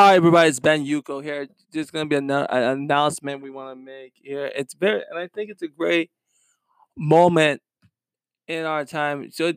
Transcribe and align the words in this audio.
Hi, 0.00 0.14
everybody. 0.14 0.48
It's 0.48 0.60
Ben 0.60 0.86
Yuko 0.86 1.24
here. 1.24 1.48
Just 1.74 1.92
gonna 1.92 2.06
be 2.06 2.14
an, 2.14 2.30
an 2.30 2.62
announcement 2.62 3.42
we 3.42 3.50
want 3.50 3.76
to 3.76 3.84
make 3.84 4.12
here. 4.14 4.48
It's 4.54 4.72
very, 4.72 5.02
and 5.10 5.18
I 5.18 5.26
think 5.26 5.50
it's 5.50 5.62
a 5.62 5.66
great 5.66 6.12
moment 6.96 7.62
in 8.46 8.64
our 8.64 8.84
time. 8.84 9.28
So 9.32 9.54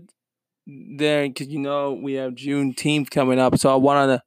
there, 0.66 1.28
because 1.28 1.50
you 1.50 1.60
know 1.60 1.94
we 1.94 2.14
have 2.14 2.34
Juneteenth 2.34 3.12
coming 3.12 3.38
up, 3.38 3.56
so 3.60 3.72
I 3.72 3.76
wanted 3.76 4.18
to 4.18 4.24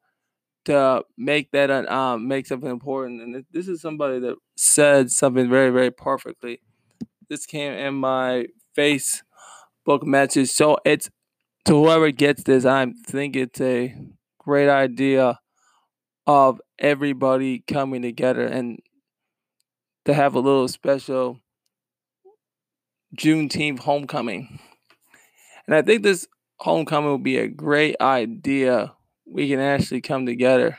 to 0.67 1.05
make 1.19 1.51
that 1.51 1.69
an 1.69 1.89
um 1.89 2.29
make 2.29 2.47
something 2.47 2.71
important. 2.71 3.21
And 3.21 3.45
this 3.51 3.67
is 3.67 3.81
somebody 3.81 4.21
that 4.21 4.37
said 4.55 5.11
something 5.11 5.51
very 5.51 5.71
very 5.71 5.91
perfectly. 5.91 6.61
This 7.29 7.45
came 7.45 7.73
in 7.73 7.95
my 7.95 8.47
Facebook 8.79 10.05
message, 10.05 10.51
so 10.51 10.79
it's 10.85 11.11
to 11.65 11.73
whoever 11.73 12.13
gets 12.13 12.45
this. 12.45 12.65
I 12.65 12.87
think 13.05 13.35
it's 13.35 13.61
a 13.61 13.97
great 14.39 14.69
idea 14.69 15.41
of 16.27 16.61
everybody 16.79 17.61
coming 17.61 18.03
together 18.03 18.45
and 18.45 18.79
to 20.05 20.15
have 20.15 20.35
a 20.35 20.41
little 20.41 20.69
special 20.69 21.41
Juneteenth 23.17 23.81
homecoming. 23.81 24.59
And 25.67 25.75
I 25.75 25.83
think 25.83 26.03
this 26.03 26.27
homecoming 26.59 27.11
will 27.11 27.19
be 27.19 27.39
a 27.39 27.49
great 27.49 27.97
idea. 28.01 28.93
We 29.27 29.49
can 29.49 29.61
actually 29.61 30.01
come 30.01 30.27
together. 30.27 30.79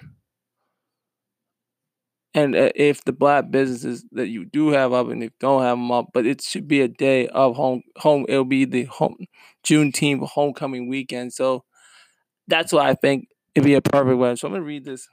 And 2.34 2.54
uh, 2.54 2.72
if 2.76 3.04
the 3.06 3.14
black 3.14 3.50
businesses 3.50 4.06
that 4.12 4.28
you 4.28 4.46
do 4.46 4.70
have 4.70 4.92
up 4.92 5.08
and 5.08 5.24
if 5.24 5.28
you 5.28 5.36
don't 5.40 5.62
have 5.62 5.78
them 5.78 5.92
up, 5.92 6.08
but 6.14 6.26
it 6.26 6.42
should 6.42 6.68
be 6.68 6.82
a 6.82 6.88
day 6.90 7.28
of 7.28 7.56
home 7.56 7.84
home. 7.98 8.26
It'll 8.28 8.44
be 8.44 8.66
the 8.66 8.84
home 8.86 9.16
Juneteenth 9.66 10.28
homecoming 10.28 10.90
weekend. 10.90 11.32
So 11.32 11.64
that's 12.48 12.74
why 12.74 12.90
I 12.90 12.96
think 12.96 13.30
it'd 13.56 13.66
be 13.66 13.76
a 13.76 13.82
perfect 13.82 14.18
one. 14.18 14.36
So 14.36 14.48
I'm 14.48 14.54
gonna 14.54 14.66
read 14.66 14.84
this 14.84 15.08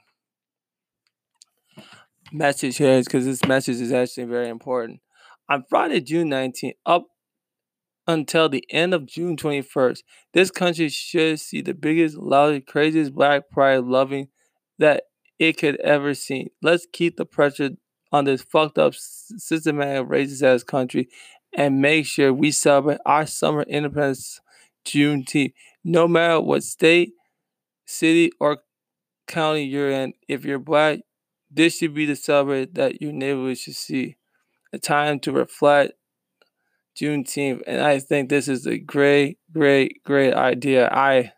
message 2.33 2.77
here 2.77 2.91
is 2.91 3.05
because 3.05 3.25
this 3.25 3.45
message 3.45 3.79
is 3.79 3.91
actually 3.91 4.25
very 4.25 4.49
important. 4.49 4.99
On 5.49 5.63
Friday, 5.69 6.01
June 6.01 6.29
19th, 6.29 6.73
up 6.85 7.05
until 8.07 8.49
the 8.49 8.65
end 8.69 8.93
of 8.93 9.05
June 9.05 9.37
21st, 9.37 9.99
this 10.33 10.51
country 10.51 10.89
should 10.89 11.39
see 11.39 11.61
the 11.61 11.73
biggest, 11.73 12.17
loudest, 12.17 12.67
craziest 12.67 13.13
black 13.13 13.49
pride 13.49 13.83
loving 13.83 14.27
that 14.79 15.03
it 15.39 15.57
could 15.57 15.79
ever 15.81 16.13
see. 16.13 16.51
Let's 16.61 16.87
keep 16.91 17.17
the 17.17 17.25
pressure 17.25 17.71
on 18.11 18.25
this 18.25 18.41
fucked 18.41 18.77
up, 18.77 18.93
systematic, 18.95 20.07
racist 20.07 20.43
ass 20.43 20.63
country 20.63 21.09
and 21.55 21.81
make 21.81 22.05
sure 22.05 22.33
we 22.33 22.51
celebrate 22.51 22.99
our 23.05 23.25
summer 23.25 23.63
independence 23.63 24.39
Juneteenth, 24.85 25.53
no 25.83 26.07
matter 26.07 26.41
what 26.41 26.63
state, 26.63 27.13
city, 27.85 28.31
or 28.39 28.59
county 29.27 29.63
you're 29.63 29.91
in. 29.91 30.13
If 30.27 30.45
you're 30.45 30.59
black, 30.59 30.99
this 31.53 31.77
should 31.77 31.93
be 31.93 32.05
the 32.05 32.15
celebrate 32.15 32.73
that 32.75 33.01
your 33.01 33.13
neighborhood 33.13 33.57
should 33.57 33.75
see. 33.75 34.17
A 34.71 34.79
time 34.79 35.19
to 35.19 35.31
reflect 35.31 35.93
Juneteenth. 36.99 37.61
And 37.67 37.81
I 37.81 37.99
think 37.99 38.29
this 38.29 38.47
is 38.47 38.65
a 38.65 38.77
great, 38.77 39.37
great, 39.51 40.03
great 40.03 40.33
idea. 40.33 40.89
I 40.91 41.33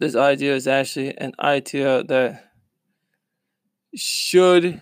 this 0.00 0.16
idea 0.16 0.56
is 0.56 0.66
actually 0.66 1.16
an 1.18 1.32
idea 1.38 2.02
that 2.04 2.50
should 3.94 4.80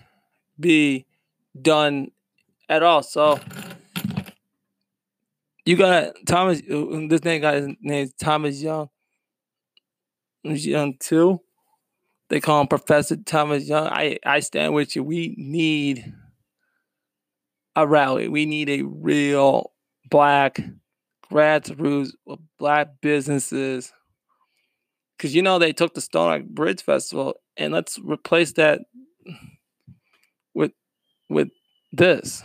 be 0.59 1.05
done 1.61 2.11
at 2.67 2.81
all. 2.81 3.03
So 3.03 3.39
you 5.65 5.75
got 5.75 6.13
Thomas. 6.25 6.59
Uh, 6.59 7.07
this 7.07 7.23
name 7.23 7.41
guy 7.41 7.55
his 7.55 7.69
name 7.81 8.09
Thomas 8.19 8.61
Young. 8.61 8.89
Young 10.43 10.95
too. 10.99 11.41
They 12.29 12.39
call 12.39 12.61
him 12.61 12.67
Professor 12.67 13.17
Thomas 13.17 13.67
Young. 13.67 13.87
I 13.87 14.19
I 14.25 14.39
stand 14.39 14.73
with 14.73 14.95
you. 14.95 15.03
We 15.03 15.35
need 15.37 16.13
a 17.75 17.87
rally. 17.87 18.27
We 18.27 18.45
need 18.45 18.69
a 18.69 18.83
real 18.83 19.71
black 20.09 20.59
grassroots 21.31 22.11
black 22.57 23.01
businesses. 23.01 23.93
Cause 25.17 25.33
you 25.33 25.41
know 25.41 25.59
they 25.59 25.73
took 25.73 25.93
the 25.93 26.01
Stone 26.01 26.47
Bridge 26.51 26.81
Festival 26.81 27.35
and 27.57 27.73
let's 27.73 27.99
replace 27.99 28.53
that 28.53 28.81
with 30.53 30.71
with 31.29 31.49
this. 31.91 32.41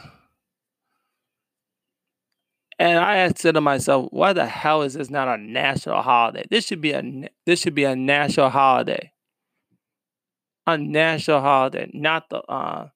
And 2.85 2.99
I 2.99 3.33
said 3.35 3.55
to 3.55 3.63
myself, 3.63 4.09
why 4.11 4.35
the 4.35 4.45
hell 4.45 4.83
is 4.83 4.93
this 4.93 5.09
not 5.09 5.27
a 5.27 5.41
national 5.41 6.03
holiday? 6.03 6.45
This 6.51 6.67
should 6.67 6.83
be 6.83 6.93
a 6.93 7.31
this 7.47 7.63
should 7.63 7.75
be 7.75 7.85
a 7.85 7.97
national 7.97 8.51
holiday. 8.51 9.11
A 10.67 10.77
national 10.77 11.41
holiday, 11.41 11.91
not 11.95 12.29
the 12.29 12.43
uh 12.43 12.89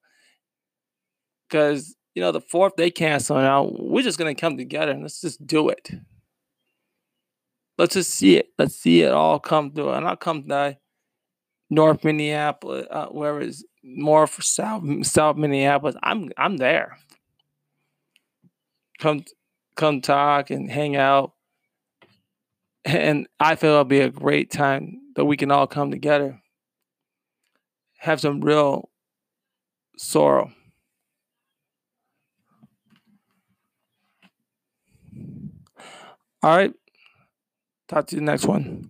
because 1.48 1.96
you 2.14 2.20
know 2.20 2.32
the 2.32 2.40
fourth 2.42 2.74
they 2.76 2.90
cancel 2.90 3.36
now. 3.36 3.70
We're 3.78 4.02
just 4.02 4.18
gonna 4.18 4.34
come 4.34 4.58
together 4.58 4.92
and 4.92 5.00
let's 5.00 5.22
just 5.22 5.46
do 5.46 5.70
it. 5.70 5.90
Let's 7.78 7.94
just 7.94 8.10
see 8.10 8.36
it. 8.36 8.48
Let's 8.58 8.76
see 8.76 9.00
it 9.00 9.12
all 9.12 9.38
come 9.38 9.72
through. 9.72 9.92
And 9.92 10.06
I'll 10.06 10.16
come 10.16 10.46
to 10.48 10.76
North 11.70 12.04
Minneapolis, 12.04 12.86
uh, 12.90 13.08
it's 13.14 13.64
more 13.82 14.26
for 14.26 14.42
South 14.42 14.84
South 15.06 15.38
Minneapolis. 15.38 15.96
I'm 16.02 16.28
I'm 16.36 16.58
there. 16.58 16.98
Come 18.98 19.24
come 19.78 20.02
talk 20.02 20.50
and 20.50 20.70
hang 20.70 20.96
out. 20.96 21.32
And 22.84 23.26
I 23.40 23.54
feel 23.54 23.70
it'll 23.70 23.84
be 23.84 24.00
a 24.00 24.10
great 24.10 24.50
time 24.50 24.98
that 25.14 25.24
we 25.24 25.36
can 25.36 25.50
all 25.50 25.66
come 25.66 25.90
together, 25.90 26.40
have 27.98 28.20
some 28.20 28.40
real 28.40 28.90
sorrow. 29.96 30.52
All 36.42 36.56
right. 36.56 36.72
Talk 37.88 38.06
to 38.08 38.16
you 38.16 38.22
next 38.22 38.46
one. 38.46 38.86